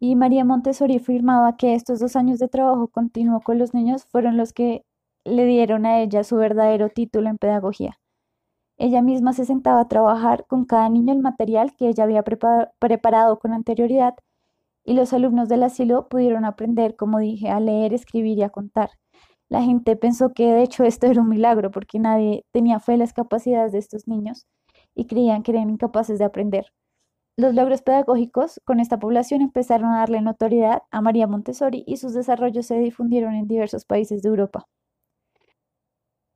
Y 0.00 0.16
María 0.16 0.44
Montessori 0.44 0.96
afirmaba 0.96 1.56
que 1.56 1.76
estos 1.76 2.00
dos 2.00 2.16
años 2.16 2.40
de 2.40 2.48
trabajo 2.48 2.88
continuo 2.88 3.40
con 3.40 3.58
los 3.58 3.72
niños 3.72 4.04
fueron 4.04 4.36
los 4.36 4.52
que 4.52 4.84
le 5.24 5.44
dieron 5.44 5.86
a 5.86 6.00
ella 6.00 6.24
su 6.24 6.34
verdadero 6.34 6.88
título 6.88 7.30
en 7.30 7.38
pedagogía. 7.38 8.00
Ella 8.78 9.00
misma 9.00 9.32
se 9.32 9.44
sentaba 9.44 9.82
a 9.82 9.88
trabajar 9.88 10.44
con 10.48 10.64
cada 10.64 10.88
niño 10.88 11.12
el 11.12 11.20
material 11.20 11.76
que 11.76 11.88
ella 11.88 12.02
había 12.02 12.24
preparado 12.24 13.38
con 13.38 13.52
anterioridad 13.52 14.16
y 14.84 14.94
los 14.94 15.12
alumnos 15.12 15.48
del 15.48 15.62
asilo 15.62 16.08
pudieron 16.08 16.44
aprender, 16.44 16.96
como 16.96 17.20
dije, 17.20 17.48
a 17.48 17.60
leer, 17.60 17.94
escribir 17.94 18.38
y 18.38 18.42
a 18.42 18.50
contar. 18.50 18.90
La 19.48 19.62
gente 19.62 19.96
pensó 19.96 20.32
que 20.32 20.46
de 20.52 20.62
hecho 20.62 20.84
esto 20.84 21.06
era 21.06 21.20
un 21.20 21.28
milagro 21.28 21.70
porque 21.70 21.98
nadie 21.98 22.44
tenía 22.52 22.80
fe 22.80 22.94
en 22.94 23.00
las 23.00 23.12
capacidades 23.12 23.72
de 23.72 23.78
estos 23.78 24.08
niños 24.08 24.46
y 24.94 25.06
creían 25.06 25.42
que 25.42 25.52
eran 25.52 25.70
incapaces 25.70 26.18
de 26.18 26.24
aprender. 26.24 26.66
Los 27.38 27.54
logros 27.54 27.82
pedagógicos 27.82 28.60
con 28.64 28.80
esta 28.80 28.98
población 28.98 29.42
empezaron 29.42 29.92
a 29.92 29.98
darle 29.98 30.22
notoriedad 30.22 30.82
a 30.90 31.00
María 31.02 31.26
Montessori 31.26 31.84
y 31.86 31.98
sus 31.98 32.14
desarrollos 32.14 32.66
se 32.66 32.78
difundieron 32.78 33.34
en 33.34 33.46
diversos 33.46 33.84
países 33.84 34.22
de 34.22 34.30
Europa. 34.30 34.66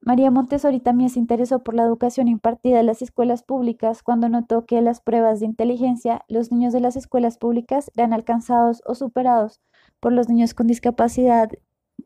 María 0.03 0.31
Montessori 0.31 0.81
también 0.81 1.11
se 1.11 1.19
interesó 1.19 1.63
por 1.63 1.75
la 1.75 1.83
educación 1.83 2.29
impartida 2.29 2.81
en 2.81 2.87
las 2.87 3.03
escuelas 3.03 3.43
públicas 3.43 4.03
cuando 4.03 4.29
notó 4.29 4.65
que 4.67 4.79
en 4.79 4.85
las 4.85 5.01
pruebas 5.01 5.41
de 5.41 5.47
inteligencia 5.47 6.23
los 6.29 6.51
niños 6.53 6.73
de 6.73 6.81
las 6.81 6.97
escuelas 6.97 7.39
públicas 7.39 7.91
eran 7.97 8.13
alcanzados 8.13 8.83
o 8.87 8.95
superados 8.95 9.61
por 10.01 10.13
los 10.13 10.29
niños 10.29 10.55
con 10.55 10.67
discapacidad 10.67 11.51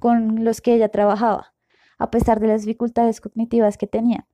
con 0.04 0.44
los 0.44 0.60
que 0.60 0.74
ella 0.74 0.90
trabajaba, 0.90 1.54
a 1.98 2.10
pesar 2.10 2.38
de 2.38 2.48
las 2.48 2.66
dificultades 2.66 3.22
cognitivas 3.22 3.78
que 3.78 3.86
tenían. 3.86 4.26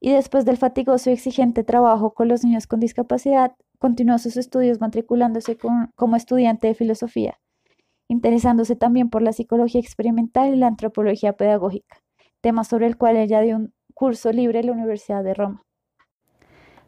Y 0.00 0.12
después 0.12 0.44
del 0.44 0.58
fatigoso 0.58 1.08
y 1.08 1.14
exigente 1.14 1.64
trabajo 1.64 2.12
con 2.12 2.28
los 2.28 2.44
niños 2.44 2.66
con 2.66 2.78
discapacidad, 2.78 3.54
continuó 3.78 4.18
sus 4.18 4.36
estudios 4.36 4.82
matriculándose 4.82 5.56
como 5.96 6.16
estudiante 6.16 6.66
de 6.66 6.74
filosofía 6.74 7.38
interesándose 8.08 8.76
también 8.76 9.08
por 9.08 9.22
la 9.22 9.32
psicología 9.32 9.80
experimental 9.80 10.52
y 10.52 10.58
la 10.58 10.66
antropología 10.66 11.32
pedagógica, 11.32 12.02
tema 12.42 12.62
sobre 12.62 12.86
el 12.86 12.98
cual 12.98 13.16
ella 13.16 13.40
dio 13.40 13.56
un 13.56 13.72
curso 13.94 14.32
libre 14.32 14.60
en 14.60 14.66
la 14.66 14.72
Universidad 14.72 15.24
de 15.24 15.32
Roma. 15.32 15.62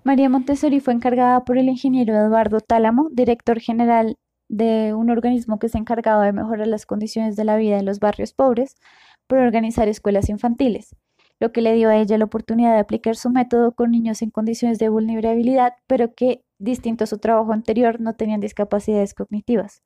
María 0.02 0.28
Montessori 0.28 0.80
fue 0.80 0.92
encargada 0.92 1.46
por 1.46 1.56
el 1.56 1.70
ingeniero 1.70 2.14
Eduardo 2.14 2.60
Tálamo, 2.60 3.08
director 3.10 3.58
general 3.58 4.18
de 4.56 4.94
un 4.94 5.10
organismo 5.10 5.58
que 5.58 5.68
se 5.68 5.78
encargaba 5.78 6.24
de 6.24 6.32
mejorar 6.32 6.68
las 6.68 6.86
condiciones 6.86 7.34
de 7.34 7.44
la 7.44 7.56
vida 7.56 7.78
en 7.78 7.86
los 7.86 7.98
barrios 7.98 8.32
pobres, 8.32 8.76
por 9.26 9.38
organizar 9.38 9.88
escuelas 9.88 10.28
infantiles, 10.28 10.94
lo 11.40 11.50
que 11.50 11.60
le 11.60 11.74
dio 11.74 11.88
a 11.88 11.96
ella 11.96 12.18
la 12.18 12.26
oportunidad 12.26 12.74
de 12.74 12.80
aplicar 12.80 13.16
su 13.16 13.30
método 13.30 13.72
con 13.72 13.90
niños 13.90 14.22
en 14.22 14.30
condiciones 14.30 14.78
de 14.78 14.88
vulnerabilidad, 14.88 15.72
pero 15.86 16.14
que, 16.14 16.44
distinto 16.58 17.04
a 17.04 17.06
su 17.08 17.18
trabajo 17.18 17.52
anterior, 17.52 18.00
no 18.00 18.14
tenían 18.14 18.40
discapacidades 18.40 19.14
cognitivas. 19.14 19.82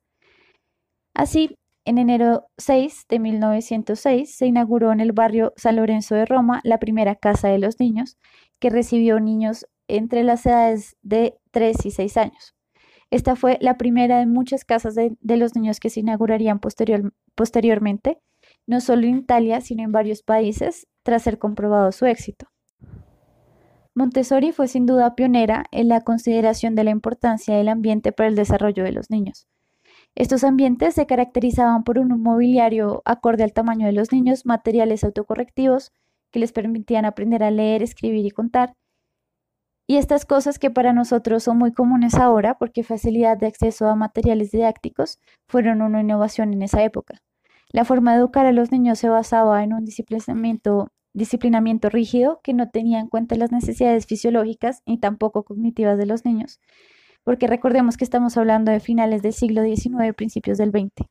Así, 1.15 1.57
en 1.85 1.97
enero 1.97 2.45
6 2.57 3.05
de 3.09 3.19
1906 3.19 4.35
se 4.35 4.45
inauguró 4.45 4.91
en 4.91 4.99
el 4.99 5.13
barrio 5.13 5.53
San 5.55 5.77
Lorenzo 5.77 6.13
de 6.13 6.25
Roma 6.25 6.61
la 6.63 6.77
primera 6.77 7.15
Casa 7.15 7.47
de 7.47 7.57
los 7.57 7.79
Niños, 7.79 8.17
que 8.59 8.69
recibió 8.69 9.19
niños 9.19 9.65
entre 9.87 10.23
las 10.23 10.45
edades 10.45 10.95
de 11.01 11.39
3 11.51 11.85
y 11.87 11.91
6 11.91 12.17
años. 12.17 12.58
Esta 13.11 13.35
fue 13.35 13.57
la 13.61 13.77
primera 13.77 14.19
de 14.19 14.27
muchas 14.27 14.65
casas 14.65 14.95
de, 14.95 15.17
los 15.21 15.55
niños 15.55 15.79
que 15.79 15.89
se 15.89 16.01
inaugurarían 16.01 16.59
posteriormente, 16.59 18.19
no 18.67 18.81
solo 18.81 19.07
en 19.07 19.17
Italia, 19.17 19.61
sino 19.61 19.83
en 19.83 19.91
varios 19.91 20.21
países, 20.21 20.87
tras 21.03 21.23
ser 21.23 21.39
comprobado 21.39 21.91
su 21.91 22.05
éxito. 22.05 22.47
Montessori 23.95 24.51
fue 24.51 24.67
sin 24.67 24.85
duda 24.85 25.15
pionera 25.15 25.65
en 25.71 25.87
la 25.87 26.01
consideración 26.01 26.75
de 26.75 26.83
la 26.83 26.91
importancia 26.91 27.57
del 27.57 27.67
ambiente 27.67 28.11
para 28.11 28.29
el 28.29 28.35
desarrollo 28.35 28.83
de 28.83 28.91
los 28.91 29.09
niños. 29.09 29.47
Estos 30.15 30.43
ambientes 30.43 30.93
se 30.93 31.05
caracterizaban 31.05 31.83
por 31.83 31.97
un 31.97 32.21
mobiliario 32.21 33.01
acorde 33.05 33.43
al 33.43 33.53
tamaño 33.53 33.87
de 33.87 33.93
los 33.93 34.11
niños, 34.11 34.45
materiales 34.45 35.03
autocorrectivos 35.03 35.91
que 36.31 36.39
les 36.39 36.51
permitían 36.51 37.05
aprender 37.05 37.43
a 37.43 37.51
leer, 37.51 37.81
escribir 37.81 38.25
y 38.25 38.31
contar, 38.31 38.73
y 39.89 39.97
estas 39.97 40.23
cosas 40.23 40.59
que 40.59 40.69
para 40.69 40.93
nosotros 40.93 41.41
son 41.41 41.57
muy 41.57 41.71
comunes 41.71 42.13
ahora, 42.13 42.59
porque 42.59 42.83
facilidad 42.83 43.39
de 43.39 43.47
acceso 43.47 43.87
a 43.87 43.95
materiales 43.95 44.51
didácticos, 44.51 45.17
fueron 45.47 45.81
una 45.81 46.01
innovación 46.01 46.53
en 46.53 46.61
esa 46.61 46.83
época. 46.83 47.23
La 47.71 47.85
forma 47.85 48.11
de 48.11 48.19
educar 48.19 48.45
a 48.45 48.51
los 48.51 48.71
niños 48.71 48.99
se 48.99 49.09
basaba 49.09 49.63
en 49.63 49.73
un 49.73 49.85
disciplinamiento, 49.85 51.89
rígido 51.89 52.39
que 52.43 52.53
no 52.53 52.69
tenía 52.69 52.99
en 52.99 53.07
cuenta 53.07 53.35
las 53.35 53.51
necesidades 53.51 54.05
fisiológicas 54.05 54.83
ni 54.85 54.99
tampoco 54.99 55.43
cognitivas 55.43 55.97
de 55.97 56.05
los 56.05 56.23
niños, 56.23 56.59
porque 57.23 57.47
recordemos 57.47 57.97
que 57.97 58.03
estamos 58.03 58.37
hablando 58.37 58.71
de 58.71 58.81
finales 58.81 59.23
del 59.23 59.33
siglo 59.33 59.63
XIX, 59.63 60.13
principios 60.15 60.59
del 60.59 60.69
XX. 60.69 61.07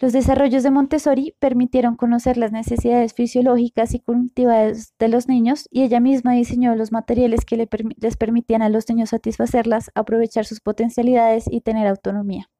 Los 0.00 0.12
desarrollos 0.12 0.64
de 0.64 0.72
Montessori 0.72 1.36
permitieron 1.38 1.94
conocer 1.94 2.36
las 2.36 2.50
necesidades 2.50 3.14
fisiológicas 3.14 3.94
y 3.94 4.00
cognitivas 4.00 4.92
de 4.98 5.08
los 5.08 5.28
niños 5.28 5.68
y 5.70 5.82
ella 5.82 6.00
misma 6.00 6.32
diseñó 6.32 6.74
los 6.74 6.90
materiales 6.90 7.44
que 7.44 7.56
les 7.56 8.16
permitían 8.16 8.62
a 8.62 8.68
los 8.68 8.88
niños 8.88 9.10
satisfacerlas, 9.10 9.92
aprovechar 9.94 10.46
sus 10.46 10.60
potencialidades 10.60 11.44
y 11.48 11.60
tener 11.60 11.86
autonomía. 11.86 12.50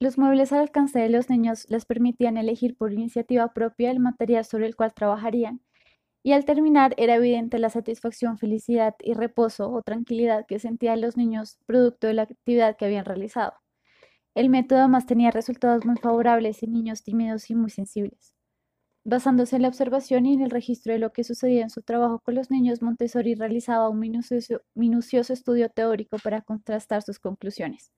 Los 0.00 0.16
muebles 0.16 0.52
al 0.52 0.60
alcance 0.60 0.98
de 0.98 1.10
los 1.10 1.28
niños 1.28 1.66
les 1.68 1.84
permitían 1.84 2.38
elegir 2.38 2.76
por 2.76 2.92
iniciativa 2.94 3.52
propia 3.52 3.90
el 3.90 4.00
material 4.00 4.44
sobre 4.46 4.66
el 4.66 4.74
cual 4.74 4.94
trabajarían 4.94 5.60
y 6.22 6.32
al 6.32 6.44
terminar 6.44 6.94
era 6.96 7.16
evidente 7.16 7.58
la 7.58 7.70
satisfacción, 7.70 8.38
felicidad 8.38 8.94
y 9.00 9.14
reposo 9.14 9.70
o 9.70 9.82
tranquilidad 9.82 10.46
que 10.46 10.58
sentían 10.58 11.00
los 11.00 11.16
niños 11.16 11.58
producto 11.66 12.06
de 12.06 12.14
la 12.14 12.22
actividad 12.22 12.76
que 12.76 12.86
habían 12.86 13.04
realizado. 13.04 13.54
El 14.38 14.50
método 14.50 14.78
además 14.78 15.04
tenía 15.04 15.32
resultados 15.32 15.84
muy 15.84 15.96
favorables 15.96 16.62
en 16.62 16.72
niños 16.72 17.02
tímidos 17.02 17.50
y 17.50 17.56
muy 17.56 17.70
sensibles. 17.70 18.36
Basándose 19.04 19.56
en 19.56 19.62
la 19.62 19.68
observación 19.68 20.26
y 20.26 20.34
en 20.34 20.42
el 20.42 20.50
registro 20.50 20.92
de 20.92 21.00
lo 21.00 21.10
que 21.12 21.24
sucedía 21.24 21.62
en 21.62 21.70
su 21.70 21.82
trabajo 21.82 22.20
con 22.20 22.36
los 22.36 22.48
niños, 22.48 22.80
Montessori 22.80 23.34
realizaba 23.34 23.88
un 23.88 23.98
minucioso, 23.98 24.60
minucioso 24.76 25.32
estudio 25.32 25.70
teórico 25.70 26.18
para 26.22 26.42
contrastar 26.42 27.02
sus 27.02 27.18
conclusiones. 27.18 27.90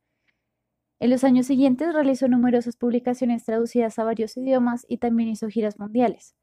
En 0.99 1.11
los 1.11 1.25
años 1.25 1.45
siguientes 1.45 1.93
realizó 1.93 2.27
numerosas 2.27 2.79
publicaciones 2.79 3.45
traducidas 3.45 3.99
a 3.99 4.05
varios 4.05 4.35
idiomas 4.39 4.87
y 4.89 4.97
también 4.97 5.29
hizo 5.29 5.47
giras 5.49 5.79
mundiales. 5.79 6.35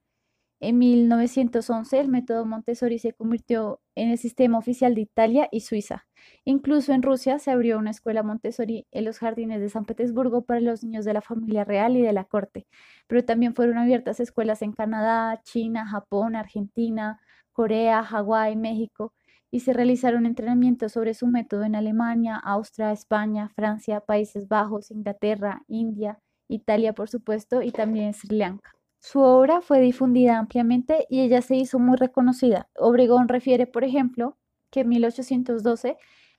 En 0.59 0.79
1911 0.79 1.99
el 1.99 2.07
método 2.07 2.43
Montessori 2.45 2.97
se 2.97 3.13
convirtió 3.13 3.79
en 3.95 4.09
el 4.09 4.17
sistema 4.17 4.57
oficial 4.57 4.95
de 4.95 5.01
Italia 5.01 5.47
y 5.51 5.61
Suiza. 5.61 6.07
Incluso 6.45 6.93
en 6.93 7.03
Rusia 7.03 7.37
se 7.37 7.51
abrió 7.51 7.77
una 7.77 7.91
escuela 7.91 8.23
Montessori 8.23 8.87
en 8.91 9.05
los 9.05 9.19
jardines 9.19 9.61
de 9.61 9.69
San 9.69 9.85
Petersburgo 9.85 10.45
para 10.45 10.59
los 10.59 10.83
niños 10.83 11.05
de 11.05 11.13
la 11.13 11.21
familia 11.21 11.63
real 11.63 11.95
y 11.95 12.01
de 12.01 12.11
la 12.11 12.23
corte, 12.23 12.65
pero 13.05 13.23
también 13.23 13.53
fueron 13.53 13.77
abiertas 13.77 14.19
escuelas 14.19 14.63
en 14.63 14.73
Canadá, 14.73 15.41
China, 15.43 15.85
Japón, 15.87 16.35
Argentina, 16.35 17.19
Corea, 17.53 18.03
Hawái, 18.03 18.55
México, 18.55 19.13
y 19.51 19.59
se 19.61 19.73
realizaron 19.73 20.25
entrenamientos 20.25 20.91
sobre 20.93 21.13
su 21.13 21.27
método 21.27 21.63
en 21.63 21.75
Alemania, 21.75 22.35
Austria, 22.35 22.91
España, 22.91 23.49
Francia, 23.49 24.01
Países 24.01 24.47
Bajos, 24.47 24.91
Inglaterra, 24.91 25.61
India, 25.67 26.19
Italia, 26.47 26.93
por 26.93 27.09
supuesto, 27.09 27.61
y 27.61 27.71
también 27.71 28.13
Sri 28.13 28.37
Lanka. 28.37 28.76
Su 28.99 29.19
obra 29.21 29.61
fue 29.61 29.79
difundida 29.79 30.37
ampliamente 30.37 31.05
y 31.09 31.21
ella 31.21 31.41
se 31.41 31.55
hizo 31.55 31.79
muy 31.79 31.97
reconocida. 31.97 32.69
Obregón 32.75 33.27
refiere, 33.27 33.67
por 33.67 33.83
ejemplo, 33.83 34.37
que 34.71 34.81
en 34.81 34.89
1812 34.89 35.97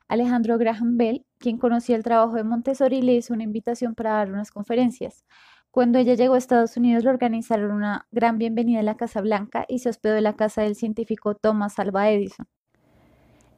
Alejandro 0.08 0.58
Graham 0.58 0.96
Bell, 0.96 1.26
quien 1.38 1.58
conocía 1.58 1.96
el 1.96 2.02
trabajo 2.02 2.34
de 2.34 2.44
Montessori, 2.44 3.02
le 3.02 3.14
hizo 3.14 3.34
una 3.34 3.44
invitación 3.44 3.94
para 3.94 4.12
dar 4.12 4.32
unas 4.32 4.50
conferencias. 4.50 5.24
Cuando 5.70 5.98
ella 5.98 6.14
llegó 6.14 6.34
a 6.34 6.38
Estados 6.38 6.76
Unidos, 6.76 7.04
le 7.04 7.10
organizaron 7.10 7.70
una 7.70 8.06
gran 8.10 8.38
bienvenida 8.38 8.80
en 8.80 8.86
la 8.86 8.96
Casa 8.96 9.20
Blanca 9.20 9.66
y 9.68 9.80
se 9.80 9.90
hospedó 9.90 10.16
en 10.16 10.24
la 10.24 10.34
casa 10.34 10.62
del 10.62 10.76
científico 10.76 11.34
Thomas 11.34 11.78
Alva 11.78 12.10
Edison. 12.10 12.46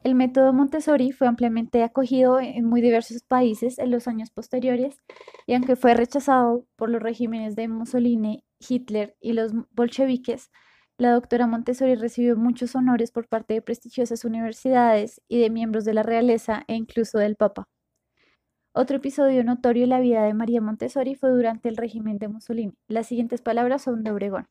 El 0.03 0.15
método 0.15 0.51
Montessori 0.51 1.11
fue 1.11 1.27
ampliamente 1.27 1.83
acogido 1.83 2.39
en 2.39 2.65
muy 2.65 2.81
diversos 2.81 3.23
países 3.23 3.77
en 3.77 3.91
los 3.91 4.07
años 4.07 4.31
posteriores 4.31 4.97
y 5.45 5.53
aunque 5.53 5.75
fue 5.75 5.93
rechazado 5.93 6.65
por 6.75 6.89
los 6.89 7.01
regímenes 7.01 7.55
de 7.55 7.67
Mussolini, 7.67 8.43
Hitler 8.67 9.15
y 9.19 9.33
los 9.33 9.53
bolcheviques, 9.71 10.51
la 10.97 11.13
doctora 11.13 11.47
Montessori 11.47 11.95
recibió 11.95 12.35
muchos 12.37 12.75
honores 12.75 13.11
por 13.11 13.27
parte 13.27 13.55
de 13.55 13.61
prestigiosas 13.61 14.23
universidades 14.25 15.21
y 15.27 15.39
de 15.39 15.49
miembros 15.49 15.85
de 15.85 15.93
la 15.93 16.03
realeza 16.03 16.63
e 16.67 16.75
incluso 16.75 17.17
del 17.17 17.35
Papa. 17.35 17.67
Otro 18.73 18.97
episodio 18.97 19.43
notorio 19.43 19.83
en 19.83 19.89
la 19.89 19.99
vida 19.99 20.23
de 20.23 20.33
María 20.33 20.61
Montessori 20.61 21.15
fue 21.15 21.31
durante 21.31 21.69
el 21.69 21.77
régimen 21.77 22.17
de 22.19 22.27
Mussolini. 22.27 22.73
Las 22.87 23.07
siguientes 23.07 23.41
palabras 23.41 23.81
son 23.81 24.03
de 24.03 24.11
Obregón. 24.11 24.47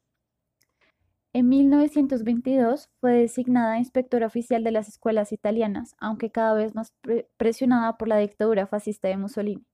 En 1.33 1.49
1922 1.49 2.91
fue 3.01 3.13
designada 3.13 3.79
inspectora 3.79 4.27
oficial 4.27 4.65
de 4.65 4.73
las 4.73 4.89
escuelas 4.89 5.33
italianas, 5.33 5.95
aunque 5.99 6.31
cada 6.33 6.55
vez 6.55 6.75
más 6.75 6.93
presionada 7.37 7.97
por 7.97 8.09
la 8.09 8.19
dictadura 8.19 8.67
fascista 8.67 9.09
de 9.09 9.17
Mussolini. 9.17 9.65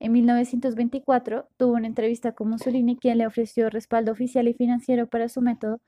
En 0.00 0.12
1924 0.12 1.48
tuvo 1.56 1.74
una 1.74 1.86
entrevista 1.86 2.32
con 2.32 2.50
Mussolini, 2.50 2.96
quien 2.96 3.18
le 3.18 3.26
ofreció 3.26 3.70
respaldo 3.70 4.12
oficial 4.12 4.48
y 4.48 4.54
financiero 4.54 5.08
para 5.08 5.28
su 5.28 5.42
método, 5.42 5.80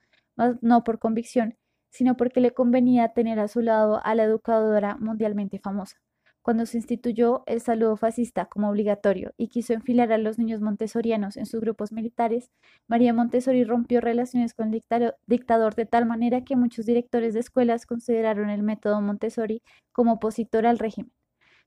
no 0.60 0.84
por 0.84 0.98
convicción, 0.98 1.56
sino 1.90 2.16
porque 2.16 2.40
le 2.40 2.52
convenía 2.52 3.12
tener 3.12 3.38
a 3.38 3.48
su 3.48 3.60
lado 3.60 4.00
a 4.04 4.14
la 4.14 4.24
educadora 4.24 4.96
mundialmente 4.96 5.58
famosa 5.58 5.96
cuando 6.42 6.66
se 6.66 6.78
instituyó 6.78 7.42
el 7.46 7.60
saludo 7.60 7.96
fascista 7.96 8.46
como 8.46 8.70
obligatorio 8.70 9.32
y 9.36 9.48
quiso 9.48 9.74
enfilar 9.74 10.12
a 10.12 10.18
los 10.18 10.38
niños 10.38 10.60
montessorianos 10.60 11.36
en 11.36 11.46
sus 11.46 11.60
grupos 11.60 11.92
militares, 11.92 12.50
María 12.88 13.12
Montessori 13.12 13.64
rompió 13.64 14.00
relaciones 14.00 14.54
con 14.54 14.72
el 14.72 14.82
dictador 15.26 15.74
de 15.74 15.86
tal 15.86 16.06
manera 16.06 16.42
que 16.42 16.56
muchos 16.56 16.86
directores 16.86 17.34
de 17.34 17.40
escuelas 17.40 17.86
consideraron 17.86 18.50
el 18.50 18.62
método 18.62 19.00
Montessori 19.02 19.62
como 19.92 20.14
opositor 20.14 20.66
al 20.66 20.78
régimen. 20.78 21.12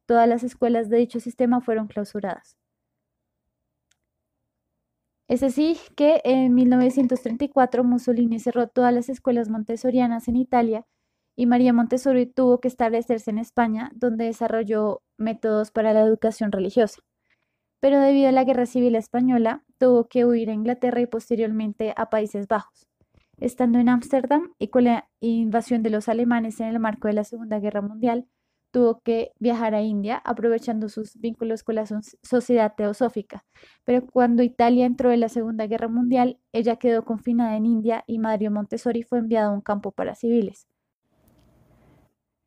Todas 0.06 0.28
las 0.28 0.44
escuelas 0.44 0.90
de 0.90 0.98
dicho 0.98 1.20
sistema 1.20 1.62
fueron 1.62 1.88
clausuradas. 1.88 2.58
Es 5.28 5.42
así 5.42 5.78
que 5.96 6.22
en 6.26 6.54
1934 6.54 7.84
Mussolini 7.84 8.40
cerró 8.40 8.68
todas 8.68 8.94
las 8.94 9.10
escuelas 9.10 9.50
montessorianas 9.50 10.28
en 10.28 10.36
Italia 10.36 10.86
y 11.36 11.46
María 11.46 11.74
Montessori 11.74 12.26
tuvo 12.26 12.60
que 12.60 12.68
establecerse 12.68 13.32
en 13.32 13.40
España, 13.40 13.92
donde 13.96 14.26
desarrolló 14.26 15.02
métodos 15.18 15.72
para 15.72 15.94
la 15.94 16.02
educación 16.02 16.52
religiosa. 16.52 17.02
Pero 17.80 18.00
debido 18.00 18.30
a 18.30 18.32
la 18.32 18.44
Guerra 18.44 18.66
Civil 18.66 18.96
Española, 18.96 19.64
tuvo 19.78 20.08
que 20.08 20.26
huir 20.26 20.50
a 20.50 20.54
Inglaterra 20.54 21.02
y 21.02 21.08
posteriormente 21.08 21.94
a 21.98 22.10
Países 22.10 22.48
Bajos. 22.48 22.88
Estando 23.38 23.80
en 23.80 23.90
Ámsterdam 23.90 24.54
y 24.60 24.68
con 24.68 24.86
la 24.86 25.10
invasión 25.20 25.84
de 25.84 25.90
los 25.90 26.08
alemanes 26.08 26.60
en 26.60 26.68
el 26.68 26.80
marco 26.80 27.08
de 27.08 27.16
la 27.16 27.24
Segunda 27.24 27.60
Guerra 27.60 27.82
Mundial, 27.82 28.28
tuvo 28.74 29.02
que 29.02 29.34
viajar 29.40 29.76
a 29.76 29.84
India 29.84 30.20
aprovechando 30.26 30.90
sus 30.90 31.16
vínculos 31.20 31.64
con 31.64 31.76
la 31.76 31.86
sociedad 32.24 32.74
teosófica. 32.76 33.46
Pero 33.86 34.06
cuando 34.08 34.42
Italia 34.42 34.88
entró 34.88 35.12
en 35.12 35.20
la 35.20 35.30
Segunda 35.30 35.68
Guerra 35.68 35.88
Mundial, 35.88 36.40
ella 36.52 36.78
quedó 36.78 37.06
confinada 37.06 37.56
en 37.56 37.68
India 37.68 38.04
y 38.08 38.18
Mario 38.18 38.50
Montessori 38.50 39.04
fue 39.04 39.20
enviado 39.20 39.52
a 39.52 39.54
un 39.54 39.62
campo 39.62 39.92
para 39.92 40.16
civiles. 40.16 40.68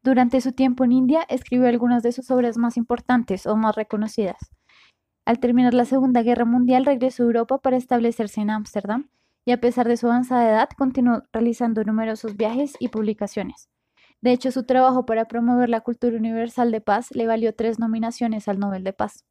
Durante 0.03 0.41
su 0.41 0.51
tiempo 0.51 0.85
en 0.85 0.93
India 0.93 1.25
escribió 1.29 1.69
algunas 1.69 2.03
de 2.03 2.11
sus 2.11 2.29
obras 2.33 2.59
más 2.59 2.77
importantes 2.77 3.47
o 3.47 3.57
más 3.57 3.77
reconocidas. 3.77 4.51
Al 5.25 5.39
terminar 5.39 5.75
la 5.75 5.85
Segunda 5.85 6.23
Guerra 6.23 6.45
Mundial 6.45 6.87
regresó 6.87 7.23
a 7.23 7.27
Europa 7.27 7.59
para 7.59 7.77
establecerse 7.77 8.41
en 8.41 8.51
Ámsterdam 8.51 9.11
y 9.45 9.53
a 9.53 9.61
pesar 9.61 9.87
de 9.87 9.97
su 9.97 10.09
avanzada 10.09 10.49
edad 10.51 10.69
continuó 10.77 11.23
realizando 11.33 11.85
numerosos 11.85 12.37
viajes 12.37 12.75
y 12.81 12.89
publicaciones. 12.89 13.69
De 14.21 14.33
hecho, 14.33 14.51
su 14.51 14.65
trabajo 14.65 15.07
para 15.07 15.27
promover 15.27 15.69
la 15.69 15.81
cultura 15.81 16.17
universal 16.17 16.71
de 16.71 16.81
paz 16.81 17.11
le 17.13 17.27
valió 17.27 17.55
tres 17.55 17.79
nominaciones 17.79 18.49
al 18.49 18.59
Nobel 18.59 18.85
de 18.85 18.93
Paz. 18.93 19.25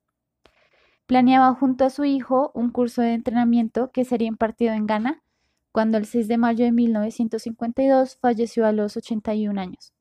Planeaba 1.06 1.54
junto 1.54 1.86
a 1.86 1.89
su 1.89 2.04
hijo 2.04 2.51
un 2.56 2.72
curso 2.72 3.01
de 3.01 3.13
entrenamiento 3.13 3.92
que 3.92 4.06
sería 4.06 4.27
impartido 4.27 4.74
en 4.74 4.88
Ghana, 4.88 5.22
cuando 5.72 5.98
el 5.98 6.06
6 6.06 6.27
de 6.27 6.38
mayo 6.38 6.65
de 6.65 6.72
1952 6.72 8.18
falleció 8.18 8.65
a 8.65 8.72
los 8.72 8.96
81 8.96 9.60
años. 9.60 9.94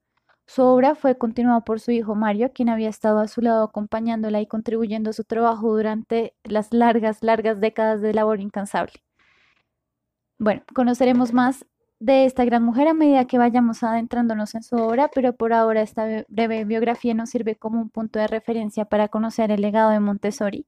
Su 0.46 0.62
obra 0.62 0.94
fue 0.94 1.16
continuada 1.16 1.62
por 1.62 1.80
su 1.80 1.90
hijo 1.90 2.14
Mario, 2.14 2.52
quien 2.54 2.68
había 2.68 2.88
estado 2.88 3.18
a 3.18 3.28
su 3.28 3.40
lado 3.40 3.64
acompañándola 3.64 4.40
y 4.40 4.46
contribuyendo 4.46 5.10
a 5.10 5.14
su 5.14 5.24
trabajo 5.24 5.74
durante 5.74 6.34
las 6.44 6.72
largas, 6.72 7.22
largas 7.22 7.60
décadas 7.60 8.02
de 8.02 8.14
labor 8.14 8.40
incansable. 8.40 9.02
Bueno, 10.38 10.62
conoceremos 10.74 11.32
más 11.32 11.66
de 12.00 12.24
esta 12.26 12.44
gran 12.44 12.62
mujer 12.62 12.88
a 12.88 12.94
medida 12.94 13.26
que 13.26 13.38
vayamos 13.38 13.82
adentrándonos 13.82 14.54
en 14.54 14.62
su 14.62 14.76
obra, 14.76 15.10
pero 15.14 15.34
por 15.36 15.52
ahora 15.52 15.82
esta 15.82 16.24
breve 16.28 16.64
biografía 16.64 17.14
nos 17.14 17.30
sirve 17.30 17.56
como 17.56 17.80
un 17.80 17.90
punto 17.90 18.18
de 18.18 18.26
referencia 18.26 18.84
para 18.84 19.08
conocer 19.08 19.50
el 19.50 19.62
legado 19.62 19.90
de 19.90 20.00
Montessori. 20.00 20.66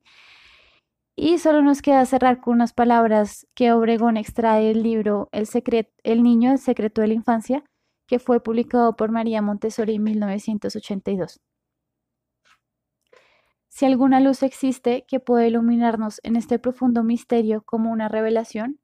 Y 1.16 1.38
solo 1.38 1.62
nos 1.62 1.80
queda 1.83 2.04
cerrar 2.04 2.40
con 2.40 2.54
unas 2.54 2.73
palabras 2.75 3.47
que 3.54 3.73
Obregón 3.73 4.16
extrae 4.18 4.66
del 4.66 4.83
libro 4.83 5.30
El, 5.33 6.23
niño, 6.23 6.52
el 6.52 6.59
secreto 6.59 7.00
de 7.00 7.09
la 7.09 7.14
infancia, 7.14 7.64
que 8.06 8.18
fue 8.18 8.42
publicado 8.42 8.97
por 8.97 9.11
María 9.11 9.42
Montessori 9.42 9.95
en 9.95 10.04
1982. 10.04 11.40
Si 13.68 13.85
alguna 13.85 14.21
luz 14.21 14.42
existe 14.42 15.04
que 15.09 15.21
puede 15.21 15.49
iluminarnos 15.49 16.21
en 16.23 16.37
este 16.37 16.59
profundo 16.59 17.02
misterio 17.02 17.62
como 17.62 17.90
una 17.90 18.09
revelación, 18.09 18.78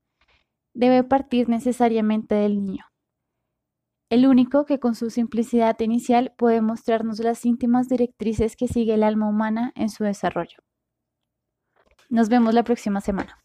debe 0.75 1.05
partir 1.05 1.49
necesariamente 1.49 2.35
del 2.35 2.64
niño. 2.64 2.87
El 4.11 4.26
único 4.26 4.67
que 4.67 4.79
con 4.79 4.95
su 4.95 5.11
simplicidad 5.11 5.79
inicial 5.81 6.35
puede 6.37 6.61
mostrarnos 6.61 7.19
las 7.21 7.47
íntimas 7.47 7.88
directrices 7.88 8.57
que 8.57 8.69
sigue 8.69 8.95
el 8.95 9.02
alma 9.02 9.29
humana 9.29 9.73
en 9.75 9.88
su 9.88 10.05
desarrollo. 10.05 10.59
Nos 12.11 12.29
vemos 12.29 12.52
la 12.52 12.62
próxima 12.62 13.00
semana. 13.00 13.42